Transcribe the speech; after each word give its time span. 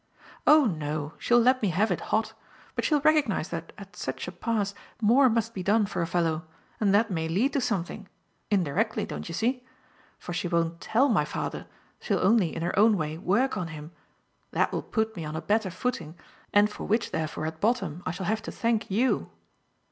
"Oh 0.47 0.65
no; 0.65 1.13
she'll 1.19 1.39
let 1.39 1.61
me 1.61 1.67
have 1.69 1.91
it 1.91 1.99
hot. 2.09 2.33
But 2.73 2.83
she'll 2.83 3.01
recognise 3.01 3.49
that 3.49 3.71
at 3.77 3.95
such 3.95 4.27
a 4.27 4.31
pass 4.31 4.73
more 4.99 5.29
must 5.29 5.53
be 5.53 5.61
done 5.61 5.85
for 5.85 6.01
a 6.01 6.07
fellow, 6.07 6.43
and 6.79 6.91
that 6.91 7.11
may 7.11 7.27
lead 7.27 7.53
to 7.53 7.61
something 7.61 8.07
indirectly, 8.49 9.05
don't 9.05 9.29
you 9.29 9.35
see? 9.35 9.63
for 10.17 10.33
she 10.33 10.47
won't 10.47 10.81
TELL 10.81 11.09
my 11.09 11.23
father, 11.23 11.67
she'll 11.99 12.17
only, 12.17 12.55
in 12.55 12.63
her 12.63 12.75
own 12.79 12.97
way, 12.97 13.15
work 13.19 13.55
on 13.57 13.67
him 13.67 13.91
that 14.49 14.71
will 14.71 14.81
put 14.81 15.15
me 15.15 15.23
on 15.23 15.35
a 15.35 15.39
better 15.39 15.69
footing 15.69 16.15
and 16.51 16.71
for 16.71 16.85
which 16.85 17.11
therefore 17.11 17.45
at 17.45 17.61
bottom 17.61 18.01
I 18.03 18.09
shall 18.09 18.25
have 18.25 18.41
to 18.41 18.51
thank 18.51 18.89
YOU!" 18.89 19.29